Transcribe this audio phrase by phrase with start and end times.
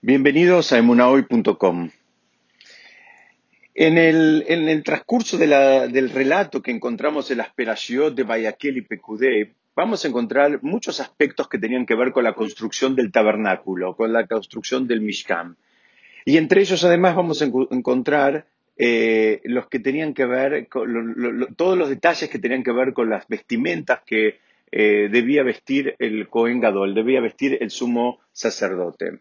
[0.00, 1.90] Bienvenidos a emunahoy.com.
[3.74, 8.82] En el, en el transcurso del relato que encontramos en las Perashiot de Bayaquel y
[8.82, 13.96] Pecudé, vamos a encontrar muchos aspectos que tenían que ver con la construcción del tabernáculo,
[13.96, 15.56] con la construcción del Mishkan.
[16.24, 18.46] Y entre ellos, además, vamos a encontrar
[18.76, 23.10] eh, los que tenían que ver, con todos los detalles que tenían que ver con
[23.10, 24.38] las vestimentas que
[24.70, 29.18] eh, debía vestir el Cohen Gadol, debía vestir el sumo sacerdote.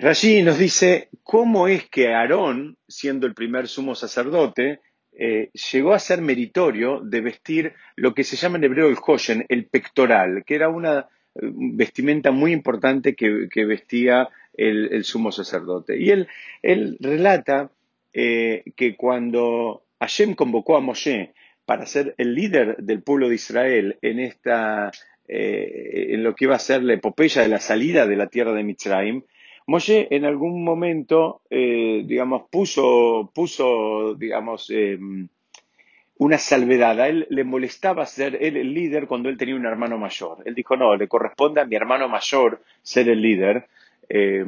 [0.00, 4.80] Rashi nos dice cómo es que Aarón, siendo el primer sumo sacerdote,
[5.12, 9.46] eh, llegó a ser meritorio de vestir lo que se llama en hebreo el hoshen,
[9.48, 15.98] el pectoral, que era una eh, vestimenta muy importante que, vestía el, sumo sacerdote.
[15.98, 17.70] Y él, relata
[18.12, 21.32] eh, que cuando Hashem convocó a Moshe
[21.64, 24.90] para ser el líder del pueblo de Israel en esta
[25.28, 28.62] en lo que iba a ser la epopeya de la salida de la tierra de
[28.62, 29.24] Mitzrayim,
[29.66, 34.98] Moshe en algún momento, eh, digamos, puso, puso digamos, eh,
[36.18, 37.00] una salvedad.
[37.00, 40.38] A él le molestaba ser él el líder cuando él tenía un hermano mayor.
[40.44, 43.66] Él dijo, no, le corresponde a mi hermano mayor ser el líder.
[44.08, 44.44] Eh,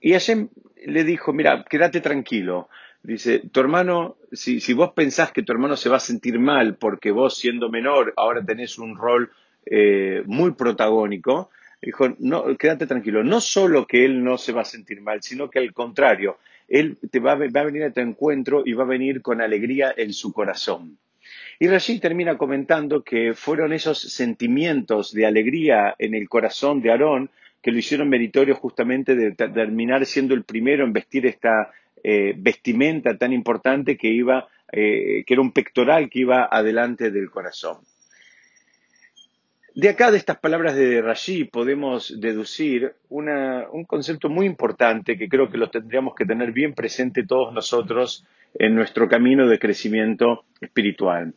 [0.00, 0.48] y Hashem
[0.86, 2.68] le dijo, mira, quédate tranquilo.
[3.02, 6.76] Dice, tu hermano, si, si, vos pensás que tu hermano se va a sentir mal
[6.76, 9.30] porque vos siendo menor ahora tenés un rol
[9.66, 11.50] eh, muy protagónico,
[11.82, 15.50] Dijo, no, quédate tranquilo, no solo que él no se va a sentir mal, sino
[15.50, 16.38] que al contrario,
[16.68, 19.92] él te va, va a venir a tu encuentro y va a venir con alegría
[19.96, 20.96] en su corazón.
[21.58, 27.30] Y Rashid termina comentando que fueron esos sentimientos de alegría en el corazón de Aarón
[27.62, 31.70] que lo hicieron meritorio justamente de terminar siendo el primero en vestir esta
[32.02, 37.30] eh, vestimenta tan importante que iba, eh, que era un pectoral que iba adelante del
[37.30, 37.78] corazón.
[39.74, 45.48] De acá, de estas palabras de Rashi, podemos deducir un concepto muy importante que creo
[45.50, 51.32] que lo tendríamos que tener bien presente todos nosotros en nuestro camino de crecimiento espiritual.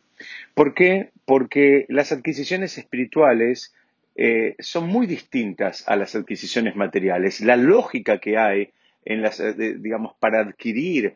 [0.52, 1.12] ¿Por qué?
[1.24, 3.74] Porque las adquisiciones espirituales
[4.16, 7.40] eh, son muy distintas a las adquisiciones materiales.
[7.40, 8.70] La lógica que hay
[9.06, 11.14] en las, eh, digamos, para adquirir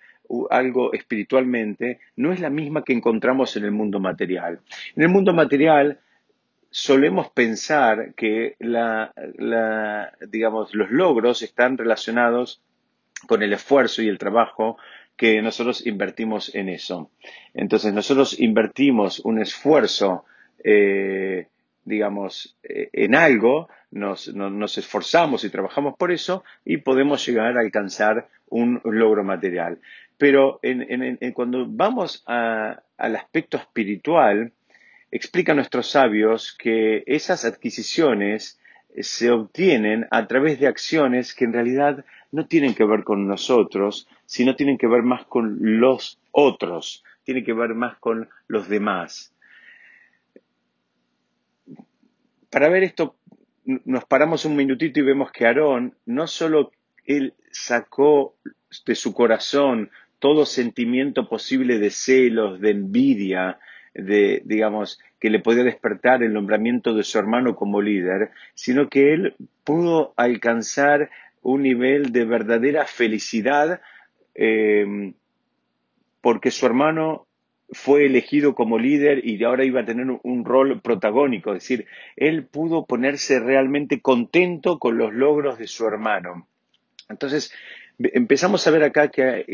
[0.49, 4.61] algo espiritualmente no es la misma que encontramos en el mundo material.
[4.97, 5.99] En el mundo material,
[6.71, 12.63] solemos pensar que la, la, digamos, los logros están relacionados
[13.27, 14.79] con el esfuerzo y el trabajo
[15.17, 17.11] que nosotros invertimos en eso.
[17.53, 20.25] Entonces, nosotros invertimos un esfuerzo,
[20.65, 21.49] eh,
[21.85, 27.59] digamos, eh, en algo, nos, no, nos, esforzamos y trabajamos por eso y podemos llegar
[27.59, 29.81] a alcanzar un logro material.
[30.17, 34.53] Pero en, en, en, cuando vamos a, al aspecto espiritual,
[35.11, 38.61] explican nuestros sabios que esas adquisiciones
[38.99, 44.09] se obtienen a través de acciones que en realidad no tienen que ver con nosotros,
[44.27, 49.35] sino tienen que ver más con los otros, tienen que ver más con los demás.
[52.51, 53.17] Para ver esto,
[53.65, 56.73] nos paramos un minutito y vemos que Aarón no solo
[57.05, 58.37] él sacó
[58.87, 63.59] de su corazón todo sentimiento posible de celos, de envidia,
[63.95, 69.13] de, digamos, que le podía despertar el nombramiento de su hermano como líder, sino que
[69.13, 69.35] él
[69.65, 71.11] pudo alcanzar
[71.43, 73.81] un nivel de verdadera felicidad
[74.35, 75.13] eh,
[76.21, 77.27] porque su hermano
[77.73, 81.87] fue elegido como líder y ahora iba a tener un rol protagónico, es decir,
[82.17, 86.49] él pudo ponerse realmente contento con los logros de su hermano.
[87.09, 87.53] Entonces,
[88.13, 89.45] empezamos a ver acá que,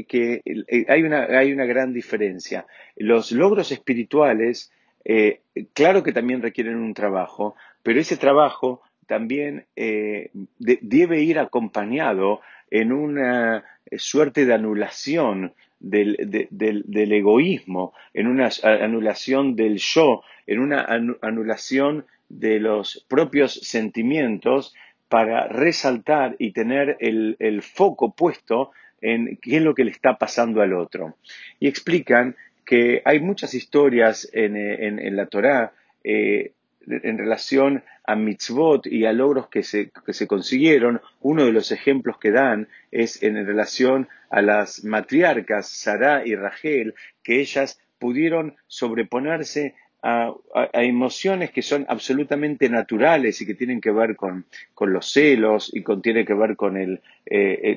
[0.88, 2.66] hay, una, hay, una, gran diferencia.
[2.96, 4.72] Los logros espirituales,
[5.04, 5.40] eh,
[5.72, 12.40] claro que también requieren un trabajo, pero ese trabajo también eh, de, debe ir acompañado
[12.70, 13.64] en una
[13.96, 20.86] suerte de anulación del, de, del, del, egoísmo, en una anulación del yo, en una
[21.20, 24.74] anulación de los propios sentimientos
[25.08, 30.18] para resaltar y tener el, el, foco puesto en qué es lo que le está
[30.18, 31.16] pasando al otro.
[31.60, 35.72] Y explican que hay muchas historias en, en, en la Torá
[36.02, 36.52] eh,
[36.88, 41.00] en relación a mitzvot y a logros que se, que se, consiguieron.
[41.20, 46.94] Uno de los ejemplos que dan es en relación a las matriarcas Sarah y Rachel,
[47.22, 49.74] que ellas pudieron sobreponerse
[50.06, 50.32] a,
[50.74, 55.82] emociones que son absolutamente naturales y que tienen que ver con, con los celos y
[55.82, 57.76] con, tiene que ver con el, eh,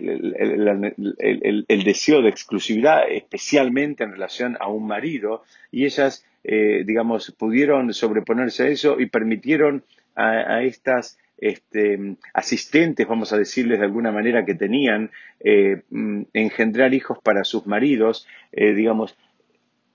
[1.18, 7.94] el, deseo de exclusividad, especialmente en relación a un marido, y ellas, eh, digamos, pudieron
[7.94, 9.84] sobreponerse a eso y permitieron
[10.16, 15.10] a, estas este, asistentes, vamos a decirles de alguna manera, que tenían,
[15.40, 19.18] eh, mm, engendrar hijos para sus maridos, digamos,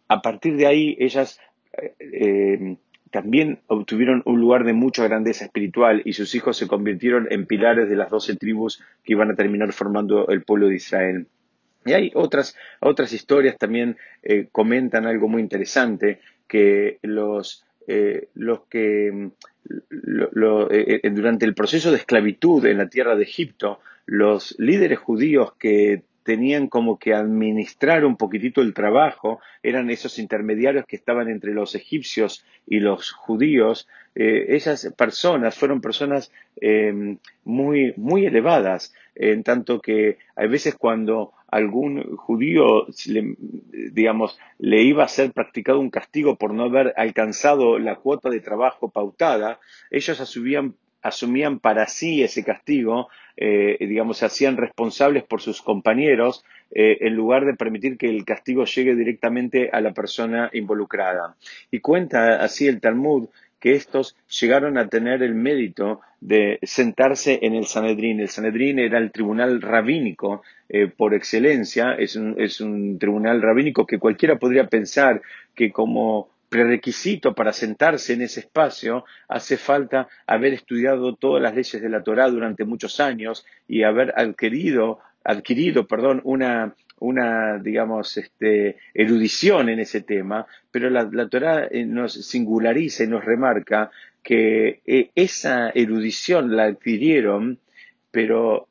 [0.09, 1.41] a partir de ahí ellas
[1.99, 2.77] eh,
[3.15, 7.89] también obtuvieron un lugar de mucha grandeza espiritual y sus hijos se convirtieron en pilares
[7.89, 11.29] de las doce tribus que iban a terminar formando el pueblo de Israel.
[11.87, 16.19] Y hay otras, otras historias también eh, comentan algo muy interesante,
[16.49, 19.31] que los, eh, los que
[20.71, 26.03] eh, durante el proceso de esclavitud en la tierra de Egipto, los líderes judíos que
[26.25, 31.75] tenían como que administrar un poquitito el trabajo, eran esos intermediarios que estaban entre los
[31.75, 39.81] egipcios y los judíos, eh, esas personas fueron personas em, muy, muy elevadas, en tanto
[39.81, 42.87] que a veces cuando algún judío,
[43.93, 48.41] digamos, le iba a ser practicado un castigo por no haber alcanzado la cuota de
[48.41, 49.61] trabajo pautada,
[49.91, 56.45] ellos asumían asumían para sí ese castigo, eh, digamos, se hacían responsables por sus compañeros
[56.71, 61.37] eh, en lugar de permitir que el castigo llegue directamente a la persona involucrada.
[61.71, 63.29] Y cuenta así el Talmud
[63.61, 68.21] que estos llegaron a tener el mérito de sentarse en el Sanedrín.
[68.21, 73.87] El Sanedrín era el tribunal rabínico eh, por excelencia, es un, es un tribunal rabínico
[73.87, 75.21] que cualquiera podría pensar
[75.55, 81.83] que como prerequisito para sentarse en ese espacio hace falta haber estudiado todas las leyes
[81.83, 88.77] de la Torá durante muchos años y haber adquirido, adquirido perdón, una, una, digamos, este,
[88.95, 93.91] erudición en ese tema, pero la, la Torah eh, nos singulariza y nos remarca
[94.23, 97.59] que eh, esa erudición la adquirieron,
[98.13, 98.69] pero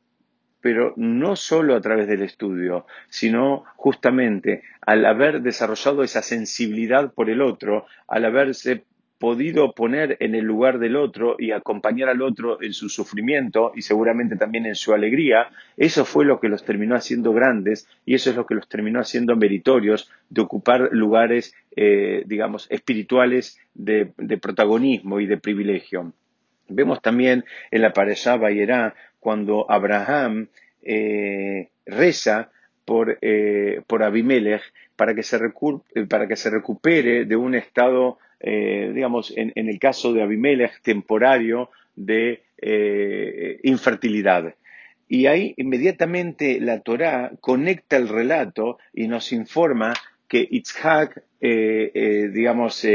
[0.64, 7.30] pero no solo a través del estudio, sino justamente al haber desarrollado esa sensibilidad por
[7.30, 8.86] el otro, al haberse
[9.20, 13.82] podido poner en el lugar del otro y acompañar al otro en su sufrimiento y
[13.82, 18.30] seguramente también en su alegría, eso fue lo que los terminó haciendo grandes y eso
[18.30, 25.20] es lo que los terminó haciendo meritorios de ocupar lugares, eh, digamos, espirituales de, protagonismo
[25.20, 26.14] y de privilegio.
[26.68, 30.48] Vemos también en la Parashá Bayerá cuando Abraham
[30.82, 32.52] eh, reza
[32.86, 34.62] por, eh, por Abimelech
[34.96, 35.40] para que, se
[36.10, 41.70] para que se recupere de un estado, eh, digamos, en, el caso de Abimelech, temporario
[41.96, 42.44] de
[43.64, 44.56] infertilidad.
[45.10, 49.94] Y ahí inmediatamente la Torá conecta el relato y nos informa
[50.30, 52.86] que Itzhak, digamos,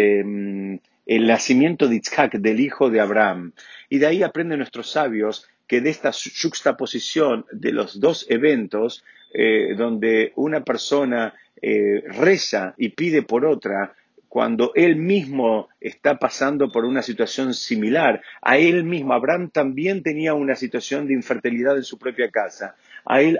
[1.09, 3.53] el nacimiento de Itzhak, del hijo de Abraham.
[3.89, 9.75] Y de ahí aprenden nuestros sabios que de esta juxtaposición de los dos eventos, eh,
[9.77, 13.95] donde una persona eh, reza y pide por otra,
[14.29, 20.35] cuando él mismo está pasando por una situación similar, a él mismo, Abraham también tenía
[20.35, 22.77] una situación de infertilidad en su propia casa,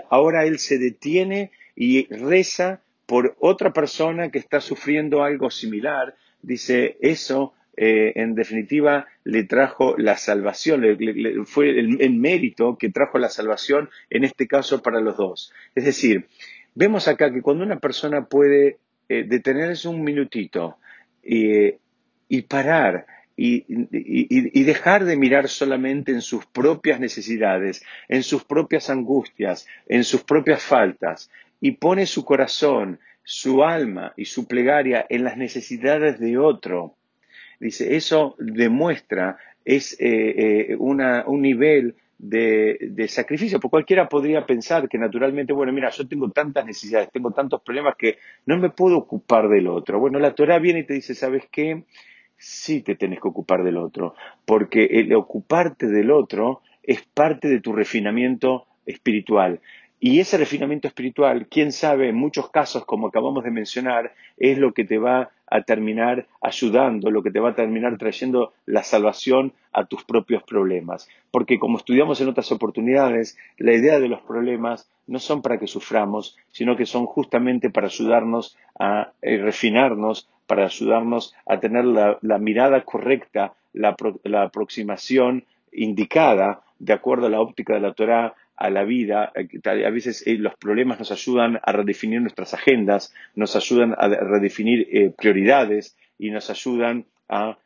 [0.09, 6.97] ahora él se detiene y reza por otra persona que está sufriendo algo similar, dice,
[7.01, 10.83] eso eh, en definitiva le trajo la salvación,
[11.45, 15.53] fue el, mérito que trajo la salvación en este caso para los dos.
[15.75, 16.27] Es decir,
[16.75, 20.75] vemos acá que cuando una persona puede eh, detenerse un minutito
[21.23, 23.05] y parar
[23.37, 30.03] y, y, dejar de mirar solamente en sus propias necesidades, en sus propias angustias, en
[30.03, 36.19] sus propias faltas, y pone su corazón, su alma y su plegaria en las necesidades
[36.19, 36.97] de otro,
[37.59, 44.97] Dice, eso demuestra, es eh, eh, un nivel de, sacrificio, porque cualquiera podría pensar que
[44.97, 49.47] naturalmente, bueno, mira, yo tengo tantas necesidades, tengo tantos problemas que no me puedo ocupar
[49.47, 49.99] del otro.
[49.99, 51.83] Bueno, la Torah viene y te dice, ¿sabes qué?
[52.37, 57.61] Sí te tenés que ocupar del otro, porque el ocuparte del otro es parte de
[57.61, 59.59] tu refinamiento espiritual.
[60.01, 64.73] Y ese refinamiento espiritual, quién sabe, en muchos casos, como acabamos de mencionar, es lo
[64.73, 69.51] que te va a terminar ayudando, lo que te va a terminar trayendo la salvación
[69.73, 71.09] a tus propios problemas.
[71.31, 75.67] Porque como estudiamos en otras oportunidades, la idea de los problemas no son para que
[75.67, 82.37] suframos, sino que son justamente para ayudarnos a eh, refinarnos, para ayudarnos a tener la,
[82.39, 88.69] mirada correcta, la, la aproximación indicada de acuerdo a la óptica de la Torah a
[88.69, 89.31] la vida.
[89.35, 94.07] Eh, a veces eh, los problemas nos ayudan a redefinir nuestras agendas, nos ayudan a
[94.07, 97.57] redefinir eh, prioridades y nos ayudan a,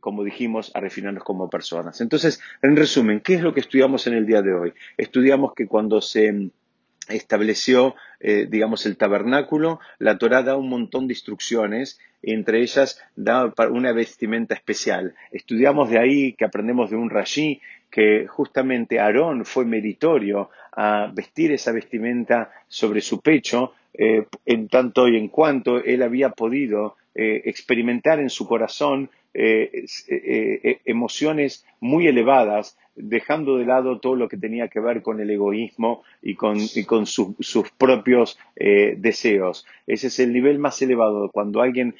[0.00, 2.00] como dijimos, a refinarnos como personas.
[2.00, 4.72] Entonces, en resumen, ¿qué es lo que estudiamos en el día de hoy?
[4.98, 6.50] Estudiamos que cuando se
[7.08, 13.92] estableció, digamos, el tabernáculo, la Torá da un montón de instrucciones, entre ellas da una
[13.92, 15.14] vestimenta especial.
[15.30, 17.60] Estudiamos de ahí que aprendemos de un Rashi
[17.92, 25.06] que justamente Aarón fue meritorio a vestir esa vestimenta sobre su pecho, eh, en tanto
[25.06, 29.84] y en cuanto él había podido eh, experimentar en su corazón eh,
[30.86, 36.02] emociones muy elevadas, dejando de lado todo lo que tenía que ver con el egoísmo
[36.22, 36.58] y con,
[37.06, 39.66] sus propios deseos.
[39.86, 41.30] Ese es el nivel más elevado.
[41.30, 41.94] Cuando alguien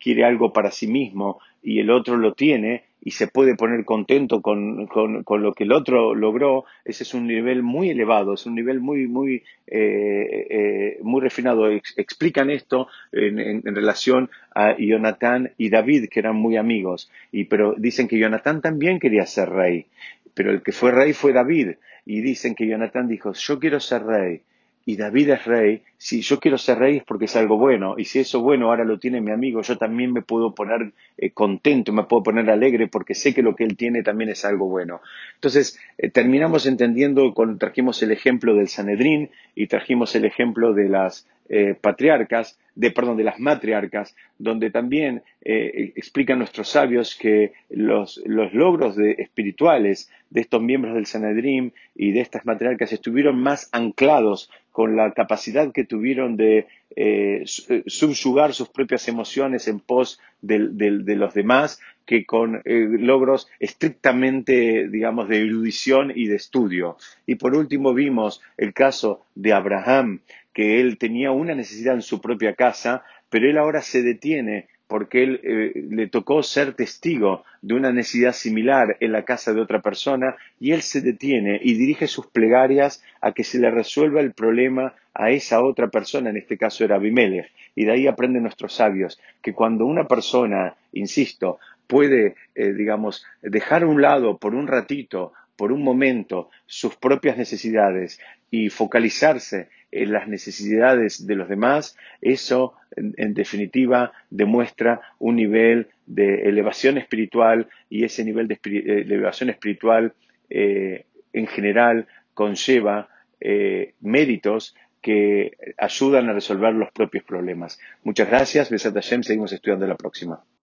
[0.00, 4.40] quiere algo para sí mismo y el otro lo tiene, y se puede poner contento
[4.40, 8.80] con, lo que el otro logró, ese es un nivel muy elevado, es un nivel
[8.80, 11.68] muy, muy, eh, eh, muy refinado.
[11.96, 18.06] explican esto en, relación a Jonatán y David, que eran muy amigos, y, pero dicen
[18.06, 19.86] que Jonatán también quería ser rey,
[20.34, 21.72] pero el que fue rey fue David,
[22.06, 24.42] y dicen que Jonatán dijo, yo quiero ser rey,
[24.84, 28.04] y David es rey, si yo quiero ser rey es porque es algo bueno, y
[28.04, 31.92] si eso bueno ahora lo tiene mi amigo, yo también me puedo poner eh, contento,
[31.92, 35.00] me puedo poner alegre porque sé que lo que él tiene también es algo bueno.
[35.34, 40.88] Entonces, eh, terminamos entendiendo, cuando trajimos el ejemplo del Sanedrín y trajimos el ejemplo de
[40.88, 47.52] las eh, patriarcas, de, perdón, de las matriarcas, donde también eh, explican nuestros sabios que
[47.68, 54.50] los, logros espirituales de estos miembros del Sanedrim y de estas matriarcas estuvieron más anclados
[54.70, 61.34] con la capacidad que tuvieron de eh, subyugar sus propias emociones en pos de, los
[61.34, 66.96] demás que con logros estrictamente, digamos, de erudición y de estudio.
[67.26, 70.20] Y por último vimos el caso de Abraham,
[70.52, 75.22] que él tenía una necesidad en su propia casa, pero él ahora se detiene porque
[75.22, 79.80] él eh, le tocó ser testigo de una necesidad similar en la casa de otra
[79.80, 84.34] persona y él se detiene y dirige sus plegarias a que se le resuelva el
[84.34, 87.50] problema a esa otra persona, en este caso era Abimelech.
[87.74, 93.84] Y de ahí aprenden nuestros sabios que cuando una persona, insisto, puede, eh, digamos, dejar
[93.84, 100.12] a un lado por un ratito, por un momento, sus propias necesidades y focalizarse en
[100.12, 108.04] las necesidades de los demás, eso en, definitiva demuestra un nivel de elevación espiritual y
[108.04, 110.14] ese nivel de, eh, elevación espiritual
[110.48, 113.08] eh, en general conlleva
[113.40, 117.78] eh, méritos que ayudan a resolver los propios problemas.
[118.04, 118.70] Muchas gracias.
[118.70, 119.22] Besat Hashem.
[119.22, 120.44] Seguimos estudiando la próxima.